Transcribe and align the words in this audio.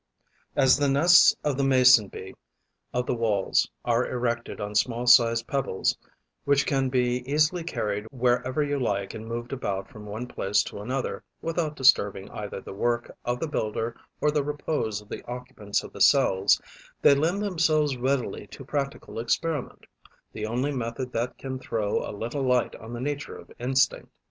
As 0.55 0.77
the 0.77 0.89
nests 0.89 1.35
of 1.43 1.57
the 1.57 1.63
Mason 1.63 2.07
bee 2.07 2.33
of 2.91 3.05
the 3.05 3.13
Walls 3.13 3.69
are 3.85 4.09
erected 4.09 4.59
on 4.59 4.73
small 4.73 5.05
sized 5.05 5.45
pebbles, 5.45 5.95
which 6.43 6.65
can 6.65 6.89
be 6.89 7.17
easily 7.31 7.63
carried 7.63 8.05
wherever 8.09 8.63
you 8.63 8.79
like 8.79 9.13
and 9.13 9.27
moved 9.27 9.53
about 9.53 9.91
from 9.91 10.07
one 10.07 10.25
place 10.25 10.63
to 10.63 10.81
another, 10.81 11.23
without 11.39 11.75
disturbing 11.75 12.31
either 12.31 12.59
the 12.59 12.73
work 12.73 13.15
of 13.25 13.39
the 13.39 13.47
builder 13.47 13.95
or 14.19 14.31
the 14.31 14.43
repose 14.43 15.01
of 15.01 15.07
the 15.09 15.23
occupants 15.27 15.83
of 15.83 15.93
the 15.93 16.01
cells, 16.01 16.59
they 17.03 17.13
lend 17.13 17.43
themselves 17.43 17.95
readily 17.95 18.47
to 18.47 18.65
practical 18.65 19.19
experiment, 19.19 19.85
the 20.33 20.47
only 20.47 20.71
method 20.71 21.13
that 21.13 21.37
can 21.37 21.59
throw 21.59 22.03
a 22.03 22.09
little 22.11 22.41
light 22.41 22.75
on 22.77 22.91
the 22.91 22.99
nature 22.99 23.37
of 23.37 23.51
instinct. 23.59 24.09